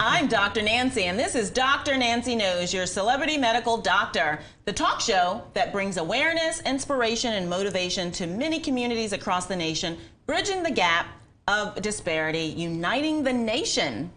[0.00, 0.62] I'm Dr.
[0.62, 1.98] Nancy, and this is Dr.
[1.98, 8.10] Nancy Knows, your celebrity medical doctor, the talk show that brings awareness, inspiration, and motivation
[8.12, 11.08] to many communities across the nation, bridging the gap
[11.48, 14.10] of disparity, uniting the nation.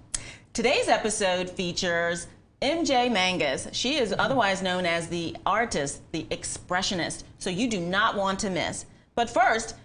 [0.54, 2.28] Today's episode features
[2.62, 3.68] MJ Mangus.
[3.74, 8.50] She is otherwise known as the artist, the expressionist, so you do not want to
[8.50, 8.86] miss.
[9.16, 9.76] But first,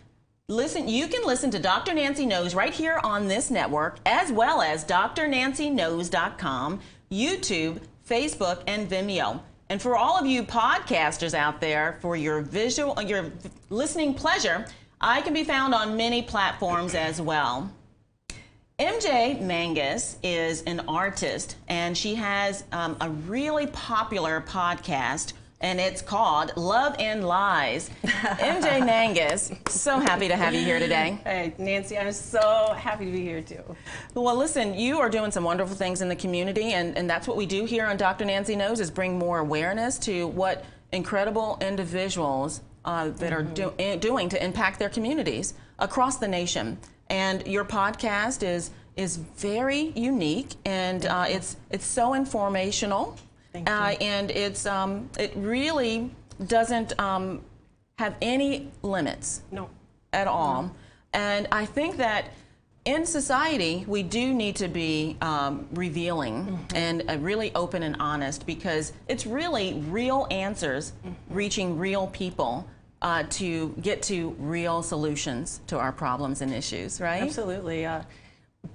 [0.53, 1.95] Listen, you can listen to Dr.
[1.95, 6.79] Nancy Knows right here on this network, as well as drnancyknows.com,
[7.11, 9.41] YouTube, Facebook, and Vimeo.
[9.71, 13.33] And for all of you podcasters out there, for your visual, your
[13.71, 14.67] listening pleasure,
[15.01, 17.73] I can be found on many platforms as well.
[18.79, 26.03] MJ Mangus is an artist, and she has um, a really popular podcast and it's
[26.03, 27.89] called Love and Lies.
[28.03, 31.19] MJ Mangus, so happy to have you here today.
[31.25, 33.63] Hey, Nancy, I'm so happy to be here too.
[34.15, 37.37] Well, listen, you are doing some wonderful things in the community, and, and that's what
[37.37, 38.25] we do here on Dr.
[38.25, 43.35] Nancy Knows is bring more awareness to what incredible individuals uh, that mm-hmm.
[43.35, 46.79] are do- eh, doing to impact their communities across the nation.
[47.09, 53.17] And your podcast is is very unique, and uh, it's it's so informational.
[53.55, 56.11] Uh, and it's um, it really
[56.47, 57.43] doesn't um,
[57.99, 59.43] have any limits.
[59.51, 59.69] No.
[60.13, 60.65] At all.
[60.65, 60.71] No.
[61.15, 62.33] And I think that
[62.85, 66.77] in society, we do need to be um, revealing mm-hmm.
[66.77, 71.35] and uh, really open and honest because it's really real answers mm-hmm.
[71.35, 72.67] reaching real people
[73.03, 77.23] uh, to get to real solutions to our problems and issues, right?
[77.23, 77.87] Absolutely.
[77.87, 78.03] Uh,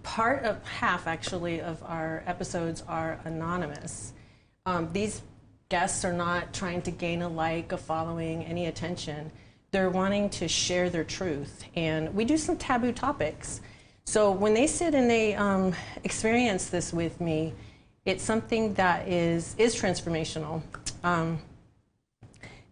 [0.04, 4.14] part of half, actually, of our episodes are anonymous.
[4.68, 5.22] Um, these
[5.70, 9.32] guests are not trying to gain a like, a following, any attention.
[9.72, 11.64] They're wanting to share their truth.
[11.78, 13.62] And we do some taboo topics.
[14.04, 15.74] So when they sit and they um,
[16.04, 17.54] experience this with me,
[18.04, 20.62] it's something that is, is transformational.
[21.02, 21.40] Um,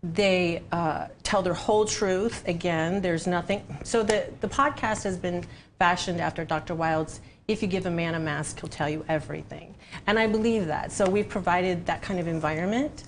[0.03, 2.45] they uh, tell their whole truth.
[2.45, 3.65] Again, there's nothing.
[3.85, 5.45] So the, the podcast has been
[5.79, 6.75] fashioned after Dr.
[6.75, 9.75] Wilde's if you give a man a mask, he'll tell you everything.
[10.07, 10.91] And I believe that.
[10.91, 13.03] So we've provided that kind of environment.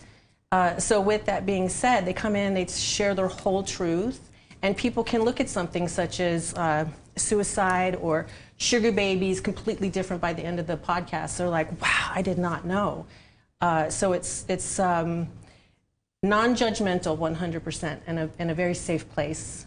[0.51, 4.29] Uh, so with that being said, they come in, they share their whole truth,
[4.61, 8.27] and people can look at something such as uh, suicide or
[8.57, 11.37] sugar babies completely different by the end of the podcast.
[11.37, 13.05] They're like, wow, I did not know.
[13.61, 15.27] Uh, so it's, it's um,
[16.23, 19.66] non-judgmental 100% and a, and a very safe place.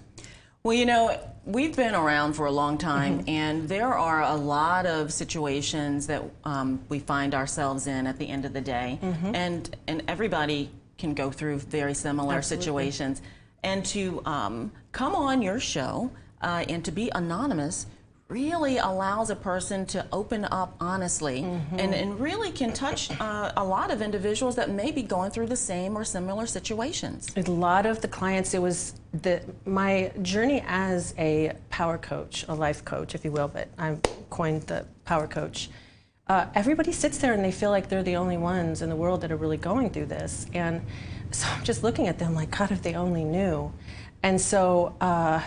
[0.62, 3.28] Well, you know, we've been around for a long time, mm-hmm.
[3.30, 8.28] and there are a lot of situations that um, we find ourselves in at the
[8.28, 9.34] end of the day, mm-hmm.
[9.34, 12.62] and and everybody can go through very similar Absolutely.
[12.62, 13.22] situations.
[13.62, 16.10] And to um, come on your show
[16.42, 17.86] uh, and to be anonymous
[18.30, 21.78] really allows a person to open up honestly mm-hmm.
[21.78, 25.46] and, and really can touch uh, a lot of individuals that may be going through
[25.46, 27.28] the same or similar situations.
[27.36, 32.54] A lot of the clients, it was the, my journey as a power coach, a
[32.54, 33.96] life coach, if you will, but I
[34.30, 35.68] coined the power coach.
[36.28, 39.20] Uh, everybody sits there and they feel like they're the only ones in the world
[39.22, 40.46] that are really going through this.
[40.54, 40.80] And
[41.32, 43.72] so I'm just looking at them like, God, if they only knew.
[44.22, 45.42] And so uh,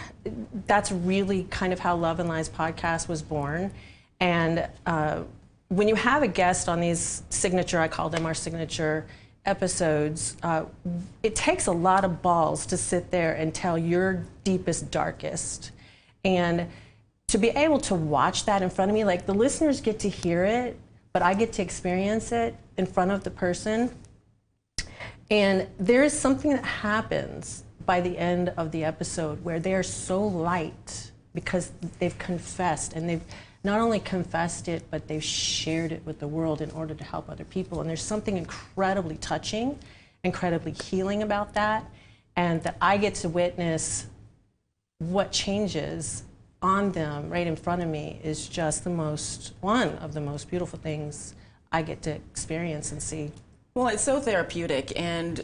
[0.65, 3.71] that's really kind of how Love and Lies podcast was born.
[4.19, 5.23] And uh,
[5.69, 9.05] when you have a guest on these signature, I call them our signature
[9.45, 10.65] episodes, uh,
[11.21, 15.71] it takes a lot of balls to sit there and tell your deepest, darkest.
[16.23, 16.67] And
[17.27, 20.09] to be able to watch that in front of me, like the listeners get to
[20.09, 20.79] hear it,
[21.11, 23.93] but I get to experience it in front of the person.
[25.29, 29.83] And there is something that happens by the end of the episode where they are
[29.83, 33.23] so light because they've confessed and they've
[33.63, 37.29] not only confessed it, but they've shared it with the world in order to help
[37.29, 37.79] other people.
[37.79, 39.79] And there's something incredibly touching,
[40.23, 41.85] incredibly healing about that.
[42.35, 44.07] And that I get to witness
[44.99, 46.23] what changes
[46.61, 50.49] on them right in front of me is just the most, one of the most
[50.49, 51.35] beautiful things
[51.71, 53.31] I get to experience and see.
[53.75, 54.93] Well, it's so therapeutic.
[54.99, 55.43] And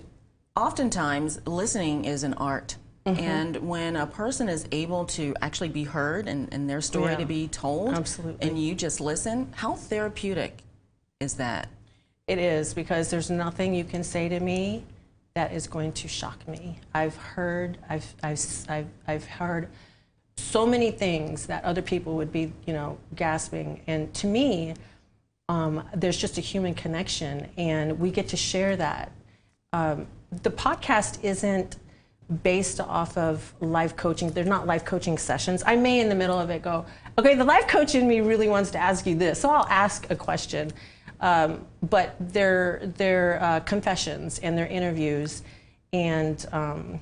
[0.60, 2.76] oftentimes listening is an art.
[3.06, 3.24] Mm-hmm.
[3.24, 7.20] And when a person is able to actually be heard and, and their story yeah.
[7.20, 8.48] to be told, Absolutely.
[8.48, 10.60] and you just listen, how therapeutic
[11.20, 11.70] is that?
[12.28, 14.84] It is because there's nothing you can say to me
[15.34, 16.80] that is going to shock me.
[16.94, 19.70] I've heard, I've, I've, I've, I've heard
[20.38, 23.82] so many things that other people would be, you know, gasping.
[23.88, 24.74] And to me,
[25.48, 29.12] um, there's just a human connection, and we get to share that.
[29.74, 31.78] Um, the podcast isn't
[32.44, 34.30] based off of life coaching.
[34.30, 35.64] They're not life coaching sessions.
[35.66, 36.86] I may in the middle of it go,
[37.18, 40.10] okay, the life coach in me really wants to ask you this, so I'll ask
[40.12, 40.72] a question.
[41.22, 45.44] Um, but they're, they're uh, confessions and they're interviews,
[45.92, 47.00] and um,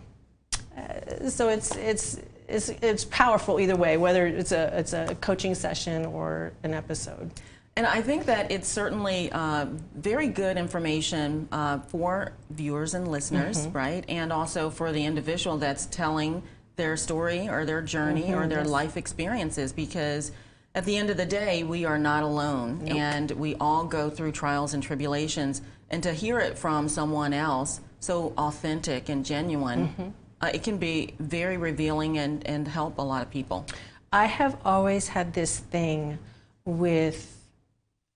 [0.75, 5.53] uh, so it's, it's, it's, it's powerful either way, whether it's a, it's a coaching
[5.53, 7.29] session or an episode.
[7.77, 13.67] And I think that it's certainly uh, very good information uh, for viewers and listeners,
[13.67, 13.77] Mm-hmm.
[13.77, 14.05] right?
[14.09, 16.41] And also for the individual that's telling
[16.75, 18.67] their story or their journey or their yes.
[18.67, 20.31] life experiences because
[20.73, 24.31] at the end of the day, we are not alone and we all go through
[24.31, 25.61] trials and tribulations.
[25.91, 31.13] And to hear it from someone else so authentic and genuine, uh, it can be
[31.19, 33.67] very revealing and, and help a lot of people.
[34.11, 36.17] I have always had this thing
[36.65, 37.36] with,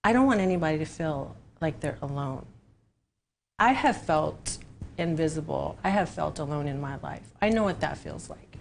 [0.04, 2.46] I don't want anybody to feel like they're alone.
[3.60, 4.58] I have felt
[4.98, 5.78] invisible.
[5.84, 7.32] I have felt alone in my life.
[7.42, 8.58] I know what that feels like.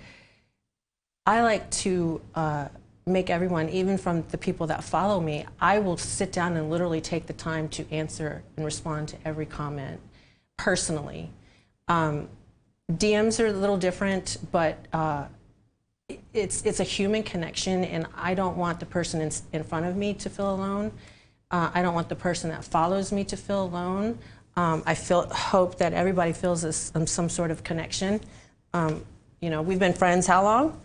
[1.27, 2.69] I like to uh,
[3.07, 7.01] make everyone, even from the people that follow me, I will sit down and literally
[7.01, 10.01] take the time to answer and respond to every comment
[10.57, 11.31] personally.
[11.89, 12.29] Um,
[12.93, 15.27] DMs are a little different, but uh,
[16.35, 19.97] it's it's a human connection, and I don't want the person in, in front of
[19.97, 20.93] me to feel alone.
[21.51, 24.19] Uh, I don't want the person that follows me to feel alone.
[24.57, 28.21] Um, I feel hope that everybody feels this, um, some sort of connection.
[28.73, 29.05] Um,
[29.41, 30.81] you know, we've been friends how long?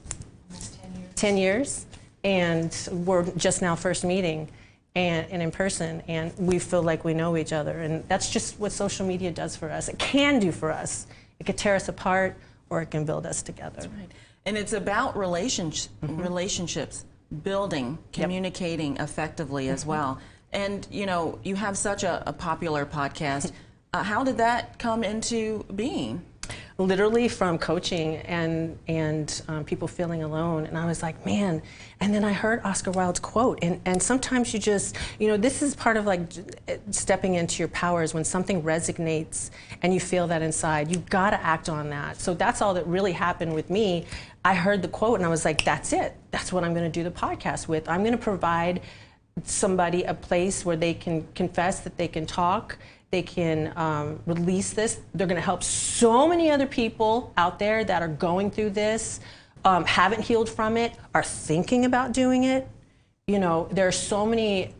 [0.49, 1.85] Ten years, 10 years.
[2.23, 4.49] and we're just now first meeting,
[4.95, 8.59] and, and in person, and we feel like we know each other, and that's just
[8.59, 9.87] what social media does for us.
[9.89, 11.05] It can do for us.
[11.39, 12.37] It could tear us apart,
[12.69, 13.81] or it can build us together.
[13.81, 14.09] Right.
[14.45, 17.03] And it's about relationsh- relationships,
[17.43, 20.19] building, communicating effectively as well.
[20.55, 23.51] And you know, you have such a, a popular podcast.
[23.93, 26.23] Uh, how did that come into being?
[26.77, 30.65] literally from coaching and and um, people feeling alone.
[30.65, 31.61] And i was like man.
[32.01, 33.59] And then i heard oscar wilde's quote.
[33.61, 36.21] And and sometimes you just you know this is part of like
[36.67, 39.51] eh, stepping into your powers when something resonates
[39.83, 40.91] and you feel that inside.
[40.91, 42.19] You've got to act on that.
[42.19, 44.05] So that's all that really happened with me.
[44.43, 46.13] I heard the quote and i was like that's it.
[46.31, 47.87] That's what i'm going to do the podcast with.
[47.87, 48.81] I'm going to provide
[49.43, 52.77] somebody a place where they can confess that they can talk
[53.15, 54.99] they can um, release this.
[55.13, 59.21] They're going to help so many other people out there that are going through this
[59.63, 62.67] um, haven't healed from it are thinking about doing it.
[63.27, 64.75] You know there are so many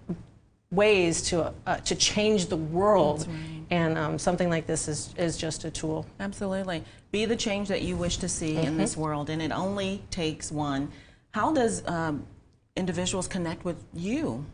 [0.69, 3.28] ways to uh, to change the world.
[3.72, 6.06] And um, something like this is, is just a tool.
[6.19, 6.84] Absolutely.
[7.12, 10.51] Be the change that you wish to see in this world, and it only takes
[10.51, 10.92] one.
[11.31, 12.28] How does um,
[12.75, 14.45] individuals connect with you?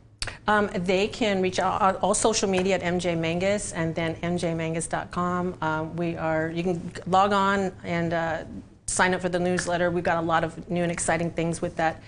[0.48, 5.58] Um, they can reach out on all social media at MJ Mangus and then mjmangus.com.
[5.62, 8.44] Um, we are, you can log on and uh,
[8.86, 9.90] sign up for the newsletter.
[9.90, 12.02] We've got a lot of new and exciting things with that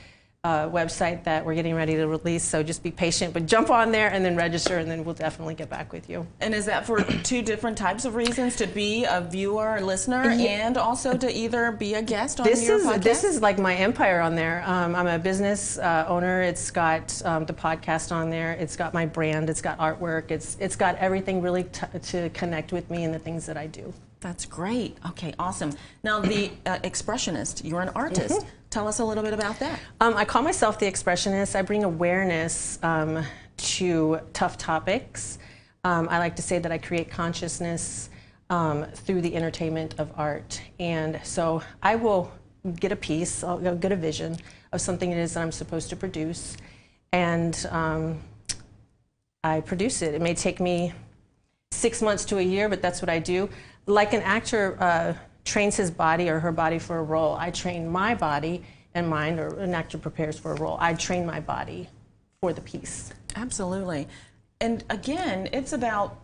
[0.45, 2.43] uh, website that we're getting ready to release.
[2.43, 5.55] So just be patient, but jump on there and then register, and then we'll definitely
[5.55, 6.27] get back with you.
[6.41, 10.77] And is that for two different types of reasons to be a viewer listener and
[10.77, 13.03] also to either be a guest on This your is podcast?
[13.03, 14.63] this is like my empire on there.
[14.65, 16.41] Um, I'm a business uh, owner.
[16.41, 18.51] It's got um, the podcast on there.
[18.51, 19.49] It's got my brand.
[19.49, 20.29] It's got artwork.
[20.29, 23.67] It's it's got everything really t- to connect with me and the things that I
[23.67, 23.93] do.
[24.23, 24.97] That's great.
[25.09, 25.73] Okay, awesome.
[26.01, 28.39] Now, the uh, expressionist, you're an artist.
[28.39, 28.49] Mm-hmm.
[28.69, 29.77] Tell us a little bit about that.
[29.99, 31.57] Um, I call myself the expressionist.
[31.57, 33.25] I bring awareness um,
[33.57, 35.39] to tough topics.
[35.83, 38.09] Um, I like to say that I create consciousness
[38.49, 40.61] um, through the entertainment of art.
[40.79, 42.31] And so I will
[42.79, 44.37] get a piece, I'll I'll get a vision
[44.71, 46.55] of something it is that I'm supposed to produce,
[47.11, 48.21] and um,
[49.43, 50.15] I produce it.
[50.15, 50.93] It may take me
[51.73, 53.49] six months to a year, but that's what I do.
[53.85, 55.13] Like an actor uh,
[55.43, 58.63] trains his body or her body for a role, I train my body
[58.93, 60.77] and mind, or an actor prepares for a role.
[60.79, 61.89] I train my body
[62.41, 63.11] for the piece.
[63.35, 64.07] Absolutely.
[64.61, 66.19] And again, it's about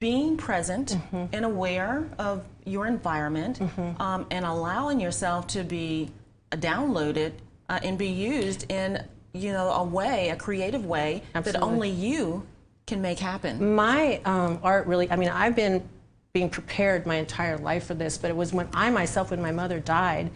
[0.00, 1.24] being present Mm-hmm.
[1.34, 3.60] and aware of your environment
[4.00, 6.10] um, and allowing yourself to be
[6.50, 7.32] downloaded
[7.68, 12.46] uh, and be used in you know a way a creative way that only you
[12.86, 15.88] can make happen My um, art really, I mean, I've been
[16.34, 19.52] being prepared my entire life for this, but it was when I myself, when my
[19.52, 20.32] mother died,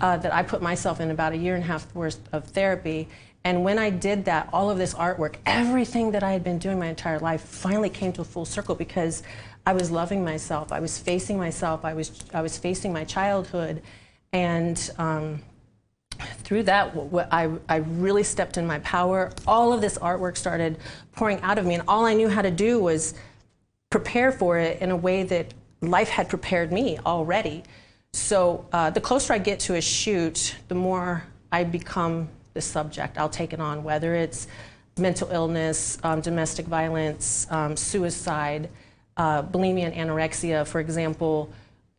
[0.00, 3.08] uh, that I put myself in about a year and a half worth of therapy.
[3.42, 6.78] And when I did that, all of this artwork, everything that I had been doing
[6.78, 9.24] my entire life finally came to a full circle because
[9.66, 10.70] I was loving myself.
[10.70, 11.84] I was facing myself.
[11.84, 13.82] I was, I was facing my childhood.
[14.32, 15.42] And um,
[16.44, 16.96] through that,
[17.32, 19.32] I, I really stepped in my power.
[19.48, 20.78] All of this artwork started
[21.10, 23.14] pouring out of me, and all I knew how to do was
[23.90, 27.62] prepare for it in a way that life had prepared me already.
[28.12, 33.18] So uh, the closer I get to a shoot, the more I become the subject.
[33.18, 34.46] I'll take it on, whether it's
[34.98, 38.68] mental illness, um, domestic violence, um, suicide,
[39.16, 41.50] uh, bulimia and anorexia, for example.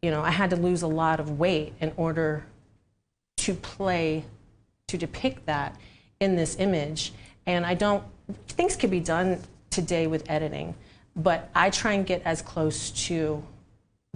[0.02, 2.46] You know, I had to lose a lot of weight in order
[3.38, 4.26] to play,
[4.88, 5.76] to depict that
[6.20, 7.14] in this image.
[7.46, 8.04] And I don't,
[8.50, 10.76] things can be done today with editing,
[11.16, 13.44] but I try and get as close to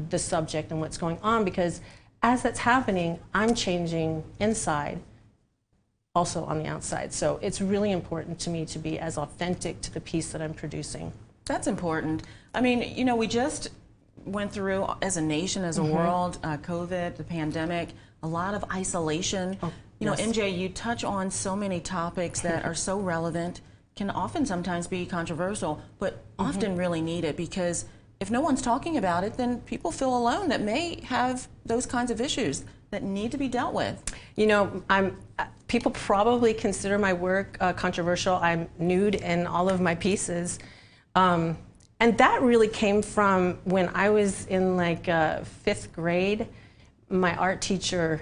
[0.09, 1.81] the subject and what's going on because
[2.23, 4.99] as that's happening, I'm changing inside,
[6.13, 7.13] also on the outside.
[7.13, 10.53] So it's really important to me to be as authentic to the piece that I'm
[10.53, 11.11] producing.
[11.45, 12.23] That's important.
[12.53, 13.69] I mean, you know, we just
[14.25, 15.93] went through as a nation, as a Mm-hmm.
[15.93, 17.89] world, uh, COVID, the pandemic,
[18.23, 19.57] a lot of isolation.
[19.99, 20.27] you know, Oh, yes.
[20.35, 23.61] MJ, you touch on so many topics that are so relevant,
[23.95, 26.49] can often sometimes be controversial, but Mm-hmm.
[26.49, 27.85] often really needed because
[28.19, 32.11] if no one's talking about it, then people feel alone that may have those kinds
[32.11, 34.03] of issues that need to be dealt with.
[34.35, 35.17] You know, I'm.
[35.39, 38.35] uh, People probably consider my work uh, controversial.
[38.35, 40.59] I'm nude in all of my pieces,
[41.15, 41.57] um,
[41.99, 46.47] and that really came from when I was in like uh, fifth grade.
[47.09, 48.21] My art teacher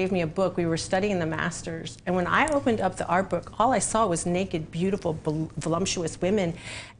[0.00, 0.56] gave me a book.
[0.56, 3.80] We were studying the masters, and when I opened up the art book, all I
[3.80, 5.18] saw was naked, beautiful,
[5.58, 6.54] voluptuous women,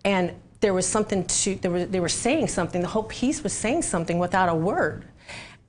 [0.04, 1.54] and there was something to.
[1.54, 2.82] There were, they were saying something.
[2.82, 5.06] The whole piece was saying something without a word.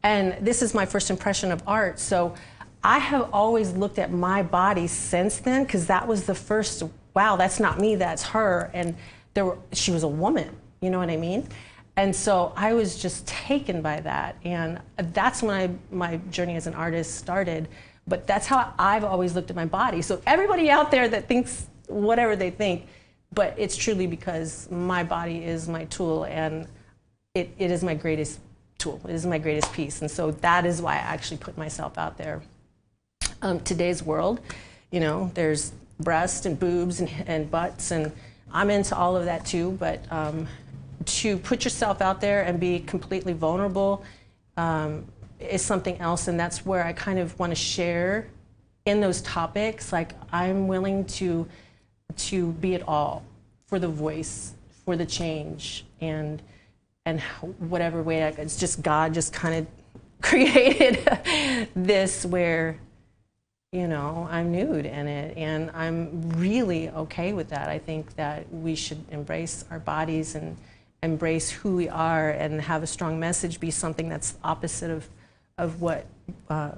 [0.03, 1.99] And this is my first impression of art.
[1.99, 2.35] So
[2.83, 6.83] I have always looked at my body since then because that was the first,
[7.13, 8.71] wow, that's not me, that's her.
[8.73, 8.95] And
[9.35, 10.49] there were, she was a woman,
[10.81, 11.47] you know what I mean?
[12.01, 14.35] And so I was just taken by that.
[14.43, 17.67] And that's when I, my journey as an artist started.
[18.07, 20.01] But that's how I've always looked at my body.
[20.01, 22.87] So everybody out there that thinks whatever they think,
[23.35, 26.67] but it's truly because my body is my tool and
[27.35, 28.39] it, it is my greatest
[28.79, 28.99] tool.
[29.07, 30.01] It is my greatest piece.
[30.01, 32.41] And so that is why I actually put myself out there.
[33.43, 34.39] Um, today's world,
[34.89, 38.11] you know, there's breasts and boobs and, and butts, and
[38.51, 39.77] I'm into all of that too.
[39.79, 40.47] But um,
[41.05, 44.03] to put yourself out there and be completely vulnerable
[44.57, 45.05] um,
[45.39, 46.27] is something else.
[46.27, 48.27] And that's where I kind of want to share
[48.85, 49.91] in those topics.
[49.91, 51.47] Like, I'm willing to,
[52.17, 53.23] to be it all
[53.67, 54.53] for the voice,
[54.85, 56.41] for the change, and
[57.05, 57.19] and
[57.57, 59.67] whatever way I, it's just God just kind of
[60.21, 60.99] created
[61.75, 62.77] this where
[63.71, 67.69] you know I'm nude in it and I'm really okay with that.
[67.69, 70.57] I think that we should embrace our bodies and
[71.03, 75.07] embrace who we are and have a strong message be something that's opposite of
[75.57, 76.05] of what
[76.49, 76.71] uh,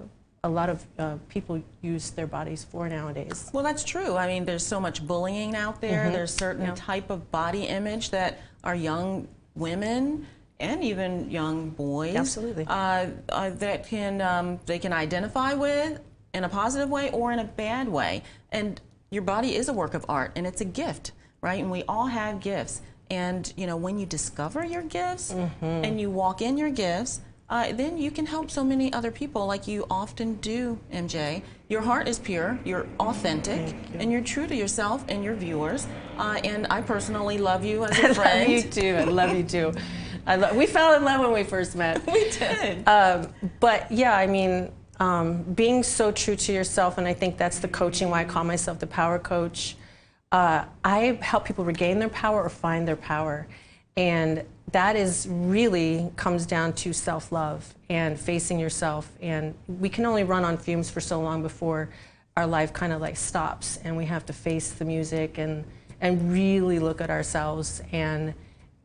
[0.43, 3.49] a lot of uh, people use their bodies for nowadays.
[3.53, 4.17] Well, that's true.
[4.17, 6.11] I mean, there's so much bullying out there.
[6.11, 6.73] There's certain Yeah.
[6.75, 10.25] type of body image that our young women
[10.59, 12.65] and even young boys Absolutely.
[12.67, 15.99] uh, uh, that can um, they can identify with
[16.33, 18.23] in a positive way or in a bad way.
[18.51, 21.11] And your body is a work of art, and it's a gift,
[21.41, 21.59] right?
[21.61, 22.81] And we all have gifts.
[23.13, 27.71] And you know, when you discover your gifts and you walk in your gifts, uh,
[27.73, 31.43] then you can help so many other people, like you often do, MJ.
[31.69, 35.85] Your heart is pure, you're authentic, and you're true to yourself and your viewers.
[36.17, 38.39] Uh, and I personally love you as a friend.
[38.41, 38.95] love you too.
[38.95, 39.73] I love you too.
[40.25, 42.01] I lo- we fell in love when we first met.
[42.11, 42.87] We did.
[42.87, 43.27] Um,
[43.59, 47.67] but yeah, I mean, um, being so true to yourself, and I think that's the
[47.67, 49.75] coaching why I call myself the power coach.
[50.33, 53.47] Uh, I help people regain their power or find their power.
[53.95, 59.11] And that is really comes down to self love and facing yourself.
[59.21, 61.89] And we can only run on fumes for so long before
[62.35, 65.63] our life kind of like stops and we have to face the music and,
[66.01, 68.33] and really look at ourselves and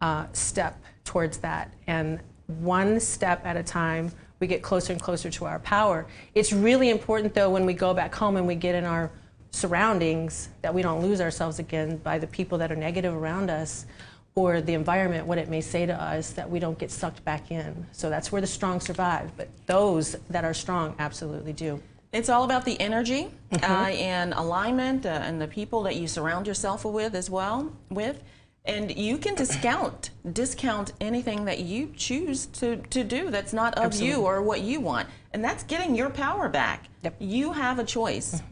[0.02, 1.72] uh, step towards that.
[1.86, 2.20] And
[2.60, 6.06] one step at a time, we get closer and closer to our power.
[6.34, 9.10] It's really important, though, when we go back home and we get in our
[9.50, 13.86] surroundings, that we don't lose ourselves again by the people that are negative around us
[14.34, 17.50] or the environment, what it may say to us, that we don't get sucked back
[17.50, 17.86] in.
[17.92, 19.36] So that's where the strong survive.
[19.36, 21.82] But those that are strong absolutely do.
[22.12, 23.64] It's all about the energy Mm-hmm.
[23.64, 28.22] uh, and alignment uh, and the people that you surround yourself with as well with.
[28.66, 33.94] And you can discount discount anything that you choose to, to do that's not of
[33.94, 35.08] you or what you want.
[35.32, 36.88] And that's getting your power back.
[37.02, 37.14] Yep.
[37.14, 37.30] Mm-hmm.
[37.30, 38.42] You have a choice.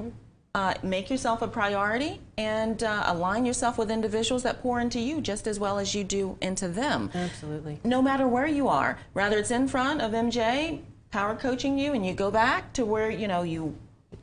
[0.57, 5.21] Uh, make yourself a priority and uh, align yourself with individuals that pour into you
[5.21, 7.79] just as well as you do into them Absolutely.
[7.85, 12.07] no matter where you are, whether it's in front of MJ power coaching you and
[12.07, 13.77] you go back to where you know you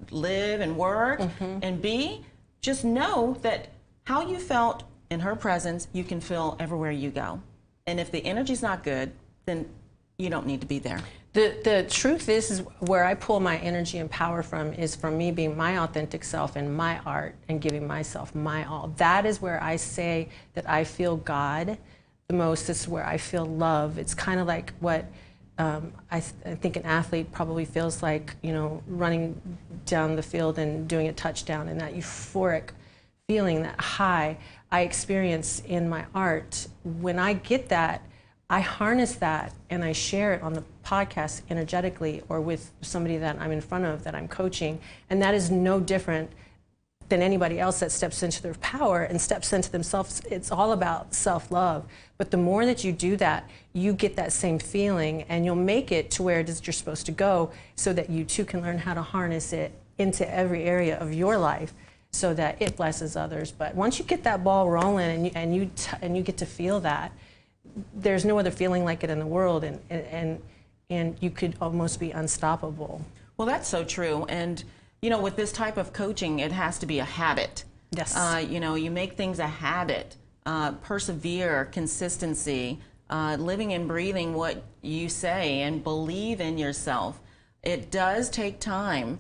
[0.10, 1.22] live and work
[1.62, 2.26] and be,
[2.62, 3.68] just know that
[4.06, 7.42] how you felt in her presence, you can feel everywhere you go.
[7.86, 9.12] And if the energy's not good,
[9.46, 9.70] then
[10.18, 11.00] you don't need to be there.
[11.34, 15.18] The, the truth is, is where I pull my energy and power from is from
[15.18, 18.94] me being my authentic self and my art and giving myself my all.
[18.98, 21.78] That is where I say that I feel God
[22.28, 22.70] the most.
[22.70, 23.98] Is where I feel love.
[23.98, 25.06] It's kind of like what
[25.58, 29.40] um, I, th- I think an athlete probably feels like, you know, running
[29.88, 32.70] down the field and doing a touchdown and that euphoric
[33.28, 34.38] feeling, that high
[34.72, 36.68] I experience in my art.
[36.84, 38.04] When I get that,
[38.54, 43.38] I harness that and I share it on the podcast energetically or with somebody that
[43.40, 44.80] I'm in front of that I'm coaching.
[45.10, 46.30] And that is no different
[47.10, 50.22] than anybody else that steps into their power and steps into themselves.
[50.30, 51.88] It's all about self love.
[52.20, 55.92] But the more that you do that, you get that same feeling and you'll make
[55.92, 58.78] it to where it is you're supposed to go so that you too can learn
[58.78, 61.74] how to harness it into every area of your life
[62.12, 63.52] so that it blesses others.
[63.52, 65.72] But once you get that ball rolling and you, and you,
[66.04, 67.12] and you get to feel that,
[67.94, 70.42] there's no other feeling like it in the world, and, and,
[70.90, 73.06] and you could almost be unstoppable.
[73.38, 74.26] Well, that's so true.
[74.30, 74.64] And,
[75.02, 77.64] you know, with this type of coaching, it has to be a habit.
[77.92, 78.16] Yes.
[78.16, 80.16] Uh, you know, you make things a habit,
[80.46, 87.20] uh, persevere, consistency, uh, living and breathing what you say, and believe in yourself.
[87.62, 89.20] It does take time.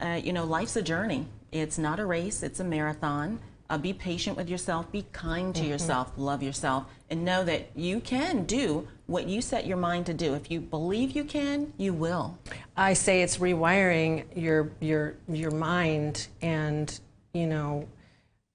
[0.00, 1.26] Uh, you know, life's a journey.
[1.52, 3.38] It's not a race, it's a marathon.
[3.68, 7.98] Uh, be patient with yourself, be kind to yourself, love yourself, and know that you
[7.98, 10.34] can do what you set your mind to do.
[10.34, 12.38] If you believe you can, you will.
[12.76, 16.98] I say it's rewiring your your your mind, and
[17.32, 17.88] you know,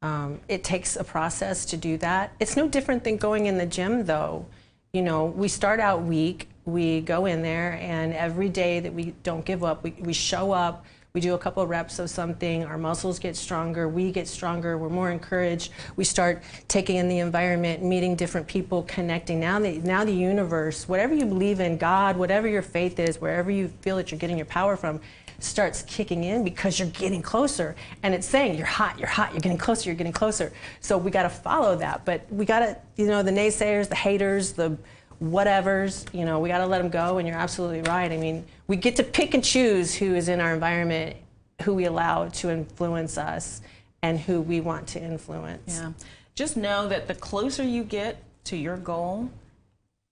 [0.01, 2.31] um, it takes a process to do that.
[2.39, 4.45] It's no different than going in the gym, though.
[4.93, 9.13] You know, we start out weak, we go in there, and every day that we
[9.23, 10.85] don't give up, we, we show up.
[11.13, 14.87] We do a couple reps of something, our muscles get stronger, we get stronger, we're
[14.87, 15.73] more encouraged.
[15.97, 19.37] We start taking in the environment, meeting different people, connecting.
[19.37, 23.51] Now the, now the universe, whatever you believe in, God, whatever your faith is, wherever
[23.51, 25.01] you feel that you're getting your power from,
[25.39, 27.75] starts kicking in because you're getting closer.
[28.03, 30.53] And it's saying, you're hot, you're hot, you're getting closer, you're getting closer.
[30.79, 32.05] So we got to follow that.
[32.05, 34.77] But we got to, you know, the naysayers, the haters, the
[35.21, 37.17] whatevers, you know, we got to let them go.
[37.17, 38.11] And you're absolutely right.
[38.11, 41.15] I mean, we get to pick and choose who is in our environment,
[41.63, 43.61] who we allow to influence us,
[44.01, 45.77] and who we want to influence.
[45.79, 45.91] Yeah.
[46.33, 49.29] Just know that the closer you get to your goal,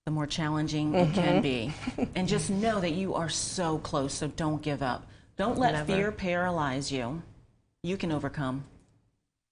[0.05, 1.13] the more challenging it mm-hmm.
[1.13, 1.73] can be.
[2.15, 5.07] and just know that you are so close, so don't give up.
[5.37, 5.95] Don't let Never.
[5.95, 7.23] fear paralyze you.
[7.81, 8.65] You can overcome.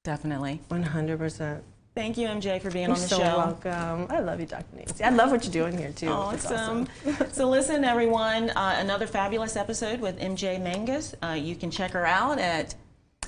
[0.03, 0.61] Definitely.
[0.69, 1.61] 100%.
[1.97, 3.37] Thank you, MJ, for being You're on the so show.
[3.37, 4.05] welcome.
[4.11, 4.65] I love you, Dr.
[4.75, 5.03] Nancy.
[5.03, 6.05] I love what you're doing here, too.
[6.31, 6.87] It's Awesome.
[7.31, 11.15] so, listen, everyone, uh, another fabulous episode with MJ Mangus.
[11.23, 12.75] Uh, you can check her out at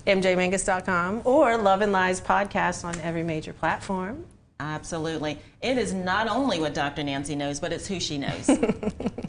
[0.06, 4.24] MJMangus.com or Love and Lies podcast on every major platform.
[4.60, 5.40] Absolutely.
[5.64, 7.02] It is not only what Dr.
[7.02, 8.52] Nancy knows, but it's who she knows.